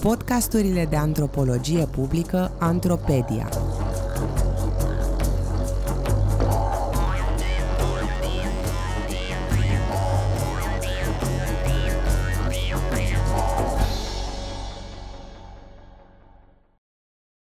[0.00, 3.48] Podcasturile de antropologie publică Antropedia.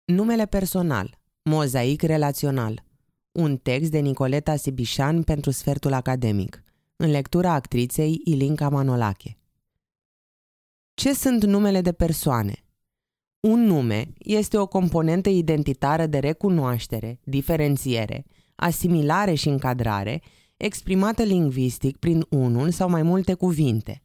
[0.05, 1.18] Numele personal.
[1.43, 2.84] Mozaic relațional.
[3.32, 6.64] Un text de Nicoleta Sibișan pentru sfertul academic.
[6.95, 9.37] În lectura actriței Ilinca Manolache.
[11.00, 12.56] Ce sunt numele de persoane?
[13.39, 20.21] Un nume este o componentă identitară de recunoaștere, diferențiere, asimilare și încadrare,
[20.57, 24.04] exprimată lingvistic prin unul sau mai multe cuvinte.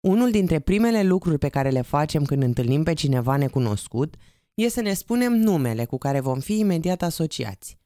[0.00, 4.14] Unul dintre primele lucruri pe care le facem când întâlnim pe cineva necunoscut
[4.54, 7.78] e să ne spunem numele cu care vom fi imediat asociați.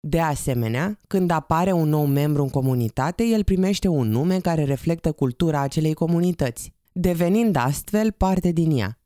[0.00, 5.12] De asemenea, când apare un nou membru în comunitate, el primește un nume care reflectă
[5.12, 8.98] cultura acelei comunități, devenind astfel parte din ea.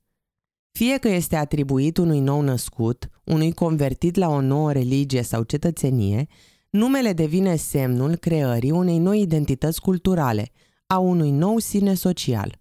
[0.70, 6.26] Fie că este atribuit unui nou născut, unui convertit la o nouă religie sau cetățenie,
[6.70, 10.50] numele devine semnul creării unei noi identități culturale,
[10.86, 12.60] a unui nou sine social.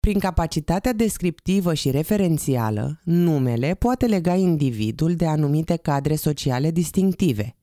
[0.00, 7.56] Prin capacitatea descriptivă și referențială, numele poate lega individul de anumite cadre sociale distinctive.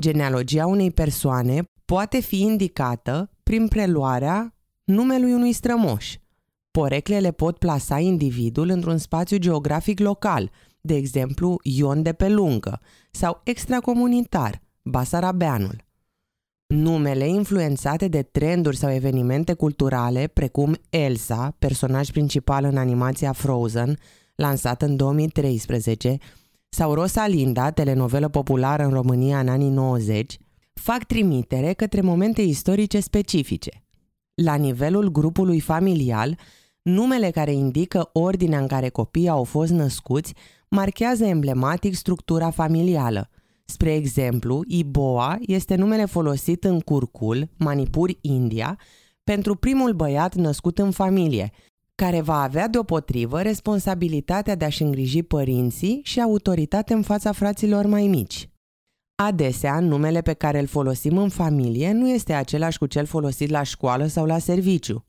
[0.00, 6.14] Genealogia unei persoane poate fi indicată prin preluarea numelui unui strămoș.
[6.70, 13.40] Poreclele pot plasa individul într-un spațiu geografic local, de exemplu Ion de pe lungă, sau
[13.44, 15.84] extracomunitar, Basarabeanul.
[16.66, 23.98] Numele influențate de trenduri sau evenimente culturale, precum Elsa, personaj principal în animația Frozen,
[24.34, 26.16] lansat în 2013,
[26.68, 30.36] sau Rosalinda, telenovelă populară în România în anii 90,
[30.72, 33.83] fac trimitere către momente istorice specifice.
[34.34, 36.38] La nivelul grupului familial,
[36.82, 40.34] numele care indică ordinea în care copiii au fost născuți
[40.68, 43.30] marchează emblematic structura familială.
[43.64, 48.78] Spre exemplu, Iboa este numele folosit în Curcul, Manipur, India,
[49.24, 51.52] pentru primul băiat născut în familie,
[51.94, 58.06] care va avea deopotrivă responsabilitatea de a-și îngriji părinții și autoritate în fața fraților mai
[58.06, 58.48] mici.
[59.16, 63.62] Adesea, numele pe care îl folosim în familie nu este același cu cel folosit la
[63.62, 65.06] școală sau la serviciu.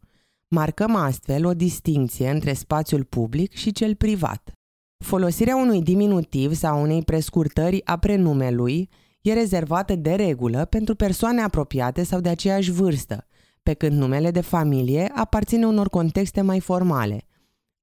[0.48, 4.52] Marcăm astfel o distinție între spațiul public și cel privat.
[4.98, 8.90] Folosirea unui diminutiv sau unei prescurtări a prenumelui
[9.22, 13.28] e rezervată de regulă pentru persoane apropiate sau de aceeași vârstă,
[13.64, 17.28] pe când numele de familie aparține unor contexte mai formale.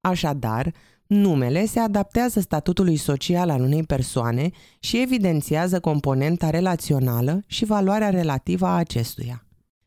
[0.00, 0.72] Așadar,
[1.14, 8.66] Numele se adaptează statutului social al unei persoane și evidențiază componenta relațională și valoarea relativă
[8.66, 9.46] a acestuia.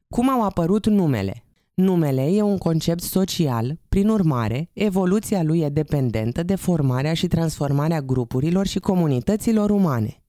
[0.09, 1.43] Cum au apărut numele?
[1.73, 8.01] Numele e un concept social, prin urmare, evoluția lui e dependentă de formarea și transformarea
[8.01, 10.23] grupurilor și comunităților umane.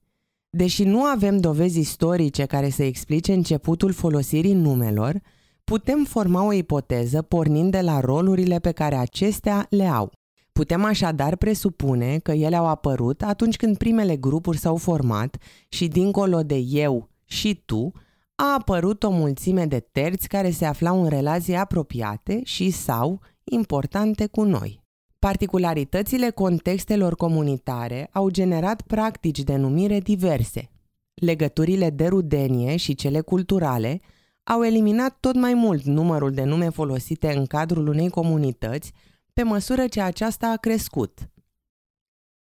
[0.50, 5.20] Deși nu avem dovezi istorice care să explice începutul folosirii numelor,
[5.64, 10.12] putem forma o ipoteză pornind de la rolurile pe care acestea le au.
[10.56, 15.36] Putem așadar presupune că ele au apărut atunci când primele grupuri s-au format
[15.68, 17.92] și dincolo de eu și tu,
[18.34, 24.26] a apărut o mulțime de terți care se aflau în relații apropiate și sau importante
[24.26, 24.82] cu noi.
[25.18, 30.70] Particularitățile contextelor comunitare au generat practici de numire diverse.
[31.14, 34.00] Legăturile de rudenie și cele culturale
[34.44, 38.92] au eliminat tot mai mult numărul de nume folosite în cadrul unei comunități
[39.36, 41.30] pe măsură ce aceasta a crescut.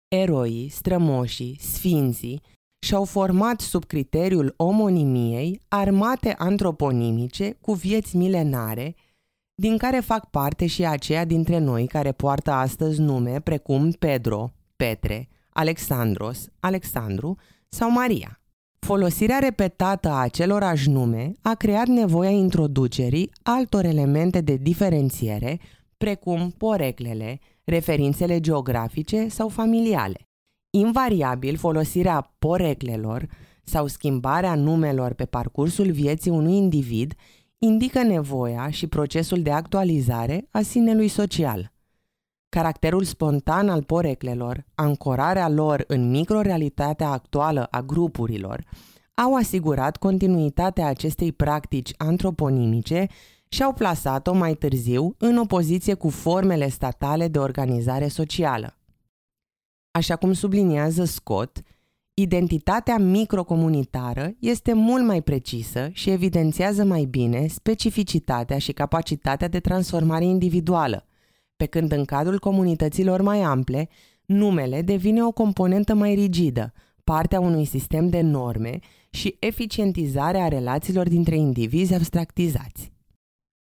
[0.07, 2.41] Eroii, strămoșii, sfinții
[2.79, 8.95] și-au format sub criteriul omonimiei armate antroponimice cu vieți milenare,
[9.55, 15.29] din care fac parte și aceia dintre noi care poartă astăzi nume precum Pedro, Petre,
[15.49, 18.41] Alexandros, Alexandru sau Maria.
[18.79, 25.59] Folosirea repetată a acelorași nume a creat nevoia introducerii altor elemente de diferențiere
[25.99, 30.27] precum poreclele, referințele geografice sau familiale.
[30.69, 33.27] Invariabil, folosirea poreclelor
[33.63, 37.13] sau schimbarea numelor pe parcursul vieții unui individ
[37.57, 41.71] indică nevoia și procesul de actualizare a sinelui social.
[42.49, 48.63] Caracterul spontan al poreclelor, ancorarea lor în microrealitatea actuală a grupurilor,
[49.13, 53.07] au asigurat continuitatea acestei practici antroponimice
[53.49, 58.77] și au plasat-o mai târziu în opoziție cu formele statale de organizare socială.
[59.91, 61.61] Așa cum subliniază Scott,
[62.19, 70.25] Identitatea microcomunitară este mult mai precisă și evidențiază mai bine specificitatea și capacitatea de transformare
[70.25, 71.05] individuală,
[71.55, 73.89] pe când în cadrul comunităților mai ample,
[74.25, 76.73] numele devine o componentă mai rigidă,
[77.03, 78.79] partea unui sistem de norme
[79.09, 82.91] și eficientizarea relațiilor dintre indivizi abstractizați.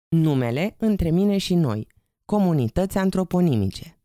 [0.09, 1.87] Numele între mine și noi,
[2.25, 4.01] comunități antroponimice.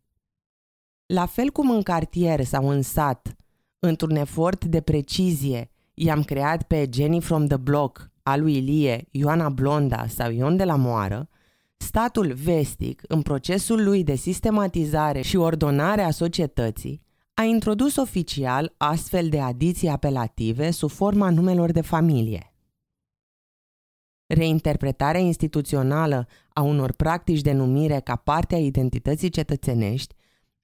[1.05, 3.35] La fel cum în cartier sau în sat,
[3.79, 9.49] într-un efort de precizie, i-am creat pe Jenny from the Block, a lui Ilie, Ioana
[9.49, 11.29] Blonda sau Ion de la Moară,
[11.77, 17.01] statul vestic, în procesul lui de sistematizare și ordonare a societății,
[17.33, 22.50] a introdus oficial astfel de adiții apelative sub forma numelor de familie.
[24.33, 30.15] Reinterpretarea instituțională a unor practici de numire ca parte a identității cetățenești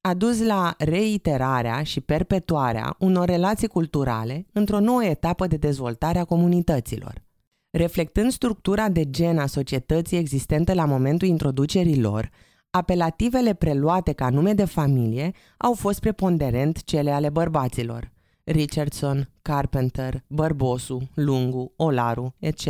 [0.02, 6.24] a dus la reiterarea și perpetuarea unor relații culturale într-o nouă etapă de dezvoltare a
[6.24, 7.24] comunităților.
[7.70, 12.30] Reflectând structura de gen a societății existente la momentul introducerii lor,
[12.70, 18.12] apelativele preluate ca nume de familie au fost preponderent cele ale bărbaților.
[18.44, 22.66] Richardson, Carpenter, Bărbosu, Lungu, Olaru, etc.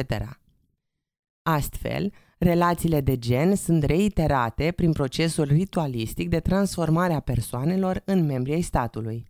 [1.49, 8.53] Astfel, relațiile de gen sunt reiterate prin procesul ritualistic de transformare a persoanelor în membri
[8.53, 9.25] ai statului.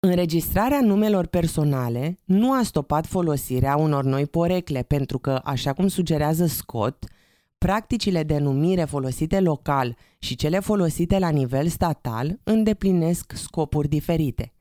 [0.00, 6.46] Înregistrarea numelor personale nu a stopat folosirea unor noi porecle pentru că, așa cum sugerează
[6.46, 7.04] Scott,
[7.58, 14.52] practicile de numire folosite local și cele folosite la nivel statal îndeplinesc scopuri diferite.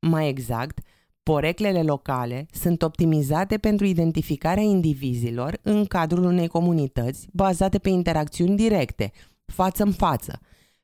[0.00, 0.80] Mai exact,
[1.22, 9.12] poreclele locale sunt optimizate pentru identificarea indivizilor în cadrul unei comunități bazate pe interacțiuni directe,
[9.44, 10.40] față în față,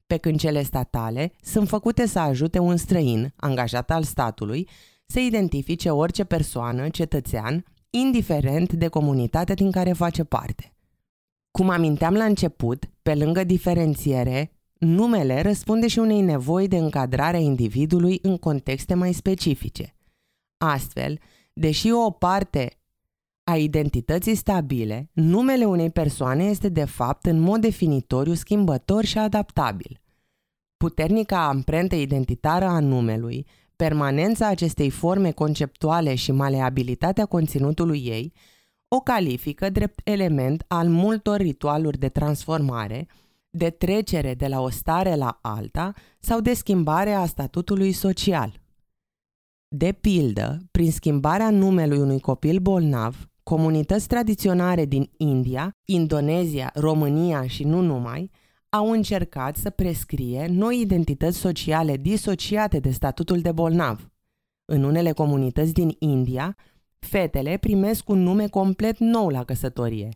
[0.06, 4.68] pe când cele statale sunt făcute să ajute un străin, angajat al statului,
[5.06, 10.70] să identifice orice persoană, cetățean, indiferent de comunitatea din care face parte.
[11.50, 17.40] Cum aminteam la început, pe lângă diferențiere, numele răspunde și unei nevoi de încadrare a
[17.40, 19.95] individului în contexte mai specifice.
[20.58, 21.18] Astfel,
[21.52, 22.78] deși o parte
[23.44, 30.00] a identității stabile, numele unei persoane este de fapt în mod definitoriu schimbător și adaptabil.
[30.76, 38.32] Puternica amprentă identitară a numelui, permanența acestei forme conceptuale și maleabilitatea conținutului ei
[38.88, 43.08] o califică drept element al multor ritualuri de transformare,
[43.50, 48.60] de trecere de la o stare la alta sau de schimbare a statutului social.
[49.68, 57.64] De pildă, prin schimbarea numelui unui copil bolnav, comunități tradiționale din India, Indonezia, România și
[57.64, 58.30] nu numai,
[58.68, 64.08] au încercat să prescrie noi identități sociale disociate de statutul de bolnav.
[64.64, 66.56] În unele comunități din India,
[66.98, 70.08] Fetele primesc un nume complet nou la căsătorie,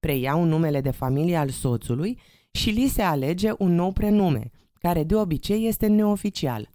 [0.00, 2.18] preiau numele de familie al soțului
[2.50, 6.70] și li se alege un nou prenume, care de obicei este neoficial.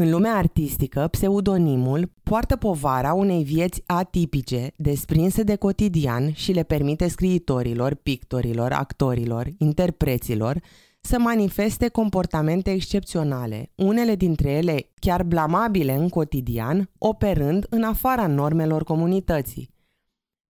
[0.00, 7.08] În lumea artistică, pseudonimul poartă povara unei vieți atipice, desprinse de cotidian și le permite
[7.08, 10.60] scriitorilor, pictorilor, actorilor, interpreților
[11.00, 18.84] să manifeste comportamente excepționale, unele dintre ele chiar blamabile în cotidian, operând în afara normelor
[18.84, 19.70] comunității.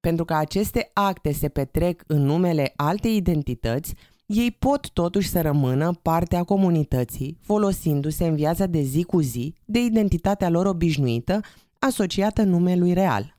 [0.00, 3.94] Pentru că aceste acte se petrec în numele altei identități,
[4.28, 9.54] ei pot totuși să rămână parte a comunității, folosindu-se în viața de zi cu zi
[9.64, 11.40] de identitatea lor obișnuită,
[11.78, 13.38] asociată numelui real.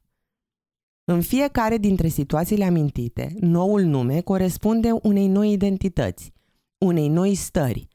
[1.04, 6.34] În fiecare dintre situațiile amintite, noul nume corespunde unei noi identități,
[6.78, 7.88] unei noi stări.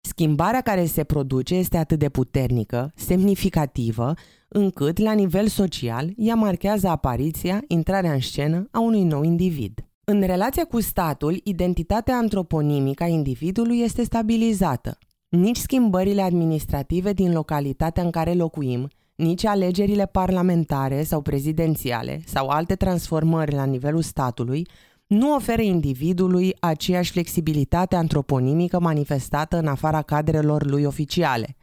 [0.00, 4.14] Schimbarea care se produce este atât de puternică, semnificativă,
[4.48, 9.88] încât, la nivel social, ea marchează apariția, intrarea în scenă a unui nou individ.
[10.06, 14.98] În relația cu statul, identitatea antroponimică a individului este stabilizată.
[15.28, 22.74] Nici schimbările administrative din localitatea în care locuim, nici alegerile parlamentare sau prezidențiale sau alte
[22.74, 24.66] transformări la nivelul statului
[25.06, 31.56] nu oferă individului aceeași flexibilitate antroponimică manifestată în afara cadrelor lui oficiale.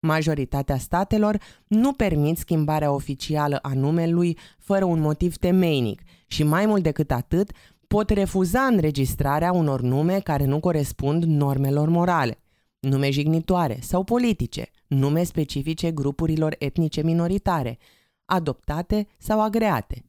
[0.00, 6.82] Majoritatea statelor nu permit schimbarea oficială a numelui fără un motiv temeinic și mai mult
[6.82, 7.50] decât atât
[7.86, 12.38] pot refuza înregistrarea unor nume care nu corespund normelor morale,
[12.80, 17.78] nume jignitoare sau politice, nume specifice grupurilor etnice minoritare,
[18.24, 20.02] adoptate sau agreate.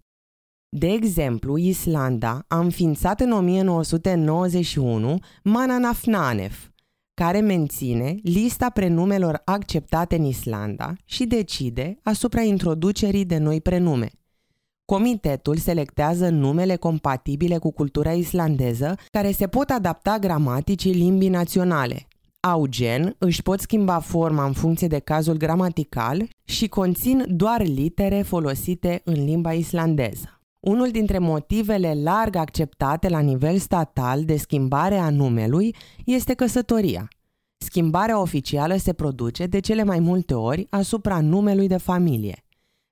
[0.70, 6.68] De exemplu, Islanda a înființat în 1991 Mananafnanef,
[7.20, 14.10] care menține lista prenumelor acceptate în Islanda și decide asupra introducerii de noi prenume.
[14.86, 22.08] Comitetul selectează numele compatibile cu cultura islandeză care se pot adapta gramaticii limbii naționale.
[22.40, 28.22] Au gen, își pot schimba forma în funcție de cazul gramatical și conțin doar litere
[28.22, 30.39] folosite în limba islandeză.
[30.60, 35.76] Unul dintre motivele larg acceptate la nivel statal de schimbare a numelui
[36.06, 37.08] este căsătoria.
[37.58, 42.46] Schimbarea oficială se produce de cele mai multe ori asupra numelui de familie.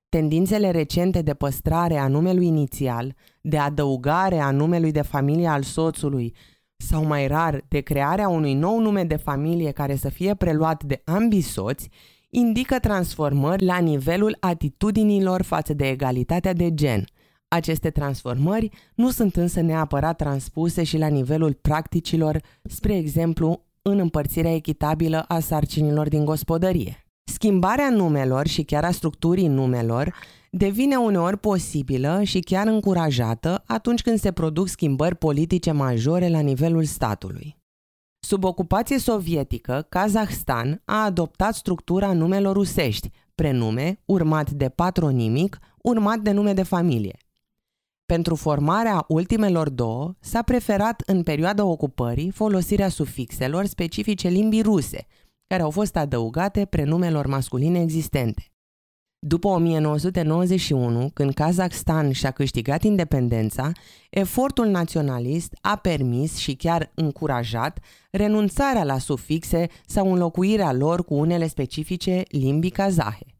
[0.09, 6.35] Tendințele recente de păstrare a numelui inițial, de adăugare a numelui de familie al soțului
[6.77, 11.01] sau mai rar de crearea unui nou nume de familie care să fie preluat de
[11.05, 11.89] ambii soți,
[12.29, 17.05] indică transformări la nivelul atitudinilor față de egalitatea de gen.
[17.47, 24.53] Aceste transformări nu sunt însă neapărat transpuse și la nivelul practicilor, spre exemplu, în împărțirea
[24.53, 27.05] echitabilă a sarcinilor din gospodărie.
[27.23, 30.13] Schimbarea numelor și chiar a structurii numelor
[30.51, 36.83] devine uneori posibilă și chiar încurajată atunci când se produc schimbări politice majore la nivelul
[36.83, 37.57] statului.
[38.19, 46.31] Sub ocupație sovietică, Kazahstan a adoptat structura numelor rusești, prenume urmat de patronimic, urmat de
[46.31, 47.17] nume de familie.
[48.13, 55.07] Pentru formarea ultimelor două, s-a preferat în perioada ocupării folosirea sufixelor specifice limbii ruse,
[55.47, 58.51] care au fost adăugate prenumelor masculine existente.
[59.19, 63.71] După 1991, când Kazakhstan și-a câștigat independența,
[64.09, 67.79] efortul naționalist a permis și chiar încurajat
[68.11, 73.36] renunțarea la sufixe sau înlocuirea lor cu unele specifice limbii kazahe.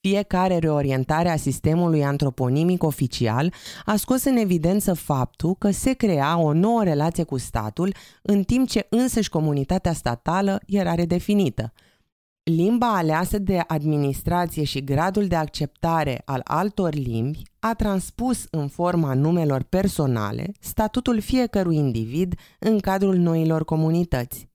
[0.00, 3.52] Fiecare reorientare a sistemului antroponimic oficial
[3.84, 8.68] a scos în evidență faptul că se crea o nouă relație cu statul, în timp
[8.68, 11.72] ce însăși comunitatea statală era redefinită.
[12.42, 19.14] Limba aleasă de administrație și gradul de acceptare al altor limbi a transpus în forma
[19.14, 24.48] numelor personale statutul fiecărui individ în cadrul noilor comunități.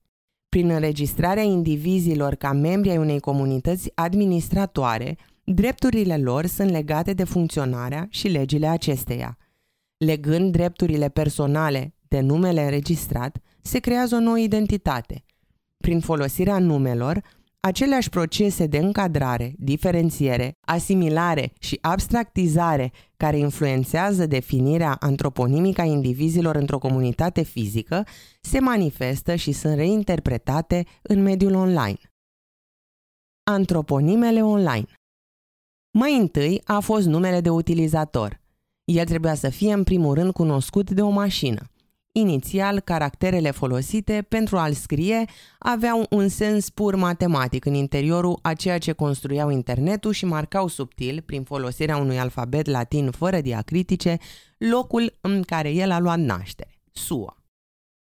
[0.48, 8.06] Prin înregistrarea indivizilor ca membri ai unei comunități administratoare, Drepturile lor sunt legate de funcționarea
[8.10, 9.38] și legile acesteia.
[9.96, 15.24] Legând drepturile personale de numele înregistrat, se creează o nouă identitate.
[15.76, 17.22] Prin folosirea numelor,
[17.60, 26.78] aceleași procese de încadrare, diferențiere, asimilare și abstractizare care influențează definirea antroponimică a indivizilor într-o
[26.78, 28.06] comunitate fizică
[28.40, 31.98] se manifestă și sunt reinterpretate în mediul online.
[33.42, 34.86] Antroponimele online
[35.96, 38.40] mai întâi a fost numele de utilizator.
[38.84, 41.62] El trebuia să fie în primul rând cunoscut de o mașină.
[42.12, 45.24] Inițial, caracterele folosite pentru a-l scrie
[45.58, 51.22] aveau un sens pur matematic în interiorul a ceea ce construiau internetul și marcau subtil,
[51.26, 54.18] prin folosirea unui alfabet latin fără diacritice,
[54.58, 57.36] locul în care el a luat naștere, SUA.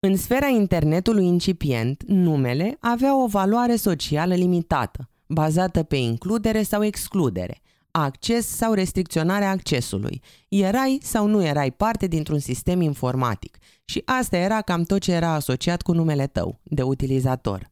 [0.01, 7.61] În sfera internetului incipient, numele aveau o valoare socială limitată, bazată pe includere sau excludere,
[8.03, 10.23] acces sau restricționarea accesului.
[10.49, 15.33] Erai sau nu erai parte dintr-un sistem informatic și asta era cam tot ce era
[15.33, 17.71] asociat cu numele tău, de utilizator.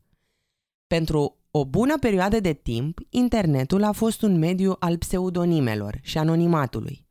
[0.87, 7.07] Pentru o bună perioadă de timp, internetul a fost un mediu al pseudonimelor și anonimatului.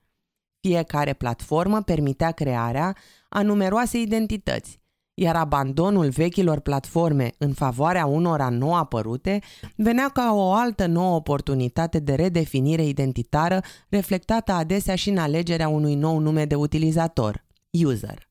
[0.59, 2.95] Fiecare platformă permitea crearea
[3.29, 4.79] a numeroase identități,
[5.15, 9.39] iar abandonul vechilor platforme în favoarea unora nou apărute
[9.75, 15.95] venea ca o altă nouă oportunitate de redefinire identitară reflectată adesea și în alegerea unui
[15.95, 17.45] nou nume de utilizator,
[17.85, 18.27] user.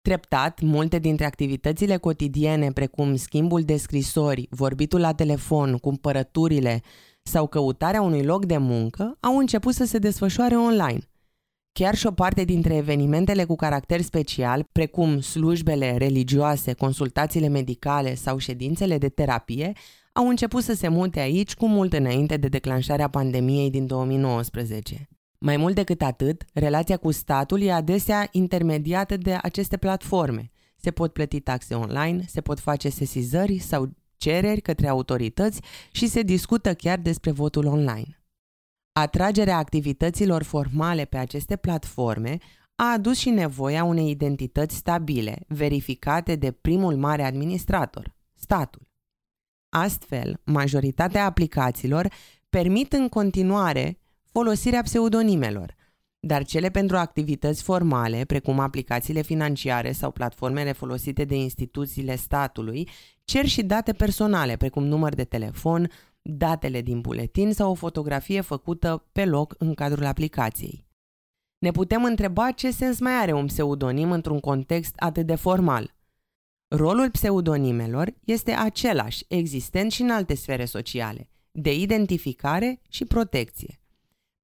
[0.00, 6.82] Treptat, multe dintre activitățile cotidiene, precum schimbul de scrisori, vorbitul la telefon, cumpărăturile
[7.22, 10.98] sau căutarea unui loc de muncă, au început să se desfășoare online–
[11.78, 18.38] Chiar și o parte dintre evenimentele cu caracter special, precum slujbele religioase, consultațiile medicale sau
[18.38, 19.72] ședințele de terapie,
[20.12, 25.08] au început să se mute aici cu mult înainte de declanșarea pandemiei din 2019.
[25.38, 30.50] Mai mult decât atât, relația cu statul e adesea intermediată de aceste platforme.
[30.76, 35.60] Se pot plăti taxe online, se pot face sesizări sau cereri către autorități
[35.92, 38.20] și se discută chiar despre votul online.
[38.98, 42.38] Atragerea activităților formale pe aceste platforme
[42.74, 48.88] a adus și nevoia unei identități stabile, verificate de primul mare administrator, statul.
[49.68, 52.08] Astfel, majoritatea aplicațiilor
[52.48, 53.98] permit în continuare
[54.32, 55.74] folosirea pseudonimelor,
[56.18, 62.88] dar cele pentru activități formale, precum aplicațiile financiare sau platformele folosite de instituțiile statului,
[63.24, 65.90] cer și date personale, precum număr de telefon,
[66.28, 70.86] datele din buletin sau o fotografie făcută pe loc în cadrul aplicației.
[71.58, 75.94] Ne putem întreba ce sens mai are un pseudonim într-un context atât de formal.
[76.68, 83.80] Rolul pseudonimelor este același, existent și în alte sfere sociale, de identificare și protecție.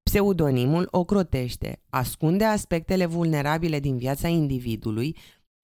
[0.03, 5.17] Pseudonimul ocrotește, ascunde aspectele vulnerabile din viața individului,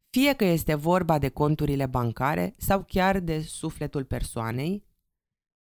[0.10, 4.84] fie că este vorba de conturile bancare sau chiar de sufletul persoanei,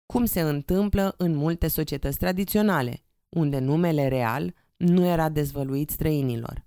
[0.07, 6.65] cum se întâmplă în multe societăți tradiționale, unde numele real nu era dezvăluit străinilor.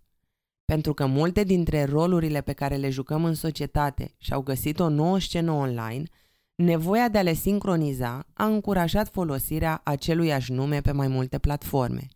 [0.65, 5.19] Pentru că multe dintre rolurile pe care le jucăm în societate și-au găsit o nouă
[5.19, 6.03] scenă online,
[6.55, 12.09] nevoia de a le sincroniza a încurajat folosirea aceluiași nume pe mai multe platforme.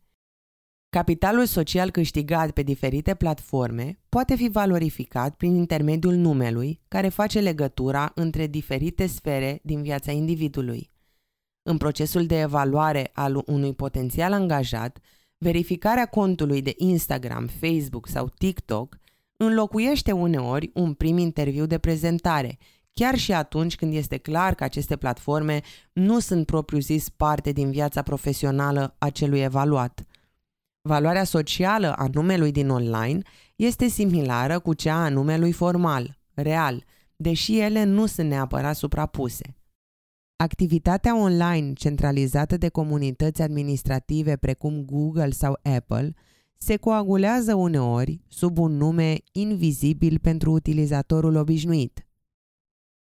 [0.88, 8.12] Capitalul social câștigat pe diferite platforme poate fi valorificat prin intermediul numelui care face legătura
[8.14, 10.92] între diferite sfere din viața individului.
[11.66, 14.98] În procesul de evaluare al unui potențial angajat,
[15.38, 18.96] verificarea contului de Instagram, Facebook sau TikTok
[19.36, 22.58] înlocuiește uneori un prim interviu de prezentare,
[22.92, 25.60] chiar și atunci când este clar că aceste platforme
[25.92, 30.04] nu sunt propriu-zis parte din viața profesională a celui evaluat.
[30.80, 33.22] Valoarea socială a numelui din online
[33.56, 36.84] este similară cu cea a numelui formal, real,
[37.16, 39.56] deși ele nu sunt neapărat suprapuse.
[40.36, 46.14] Activitatea online centralizată de comunități administrative precum Google sau Apple
[46.56, 52.06] se coagulează uneori sub un nume invizibil pentru utilizatorul obișnuit.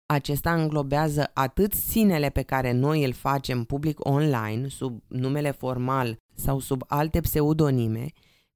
[0.06, 6.60] Acesta înglobează atât sinele pe care noi îl facem public online sub numele formal sau
[6.60, 8.06] sub alte pseudonime,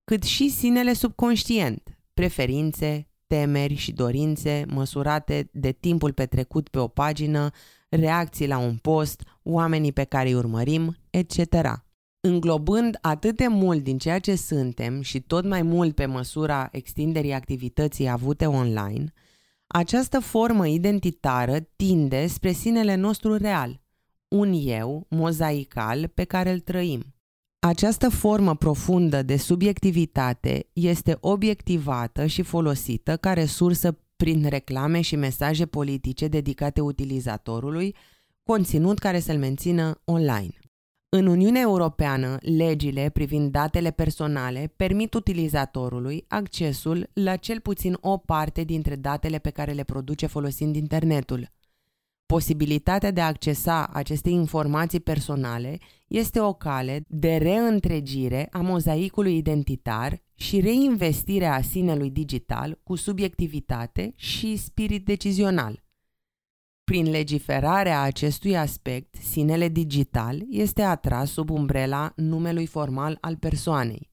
[0.04, 7.50] cât și sinele subconștient, preferințe, temeri și dorințe măsurate de timpul petrecut pe o pagină
[7.96, 11.84] reacții la un post, oamenii pe care îi urmărim, etc.
[12.20, 17.34] Înglobând atât de mult din ceea ce suntem și tot mai mult pe măsura extinderii
[17.34, 19.14] activității avute online,
[19.68, 23.82] această formă identitară tinde spre sinele nostru real,
[24.28, 27.16] un eu mozaical pe care îl trăim.
[27.60, 35.66] Această formă profundă de subiectivitate este obiectivată și folosită ca resursă prin reclame și mesaje
[35.66, 37.96] politice dedicate utilizatorului,
[38.44, 40.54] conținut care să-l mențină online.
[41.10, 48.64] În Uniunea Europeană, legile privind datele personale permit utilizatorului accesul la cel puțin o parte
[48.64, 51.55] dintre datele pe care le produce folosind internetul.
[52.26, 60.22] Posibilitatea de a accesa aceste informații personale este o cale de reîntregire a mozaicului identitar
[60.36, 65.84] și reinvestirea a sinelui digital cu subiectivitate și spirit decizional.
[66.84, 74.10] Prin legiferarea acestui aspect, sinele digital este atras sub umbrela numelui formal al persoanei.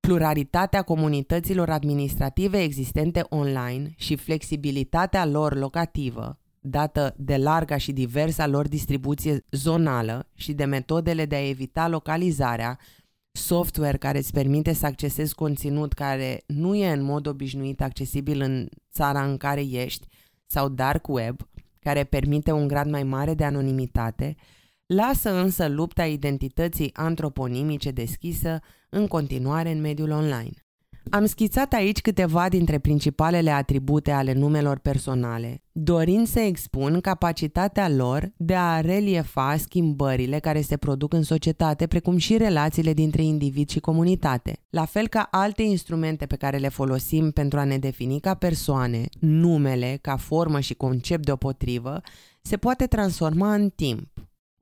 [0.00, 8.68] Pluralitatea comunităților administrative existente online și flexibilitatea lor locativă dată de larga și diversa lor
[8.68, 12.78] distribuție zonală și de metodele de a evita localizarea,
[13.32, 18.68] software care îți permite să accesezi conținut care nu e în mod obișnuit accesibil în
[18.92, 20.06] țara în care ești,
[20.46, 21.36] sau dark web,
[21.80, 24.36] care permite un grad mai mare de anonimitate,
[24.86, 30.63] lasă însă lupta identității antroponimice deschisă în continuare în mediul online.
[31.10, 38.32] Am schițat aici câteva dintre principalele atribute ale numelor personale, dorind să expun capacitatea lor
[38.36, 43.80] de a reliefa schimbările care se produc în societate, precum și relațiile dintre individ și
[43.80, 44.56] comunitate.
[44.70, 49.08] La fel ca alte instrumente pe care le folosim pentru a ne defini ca persoane,
[49.20, 52.00] numele, ca formă și concept deopotrivă,
[52.42, 54.08] se poate transforma în timp.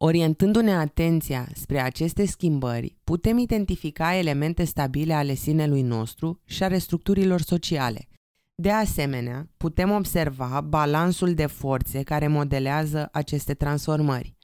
[0.05, 7.41] Orientându-ne atenția spre aceste schimbări, putem identifica elemente stabile ale sinelui nostru și ale structurilor
[7.41, 8.09] sociale.
[8.55, 14.37] De asemenea, putem observa balansul de forțe care modelează aceste transformări.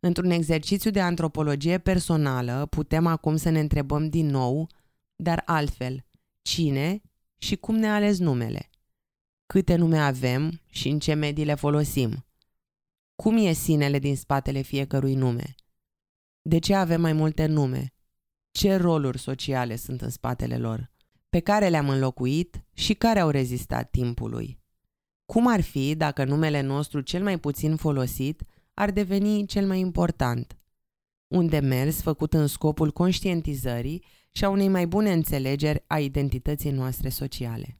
[0.00, 4.68] Într-un exercițiu de antropologie personală, putem acum să ne întrebăm din nou,
[5.16, 6.04] dar altfel,
[6.42, 7.02] cine
[7.38, 8.70] și cum ne ales numele?
[9.46, 12.24] Câte nume avem și în ce medii le folosim?
[13.22, 15.54] Cum e sinele din spatele fiecărui nume?
[16.40, 17.94] De ce avem mai multe nume?
[18.50, 20.90] Ce roluri sociale sunt în spatele lor?
[21.28, 24.60] Pe care le-am înlocuit și care au rezistat timpului?
[25.26, 28.42] Cum ar fi dacă numele nostru cel mai puțin folosit
[28.74, 30.58] ar deveni cel mai important?
[31.26, 37.08] Un demers făcut în scopul conștientizării și a unei mai bune înțelegeri a identității noastre
[37.08, 37.76] sociale.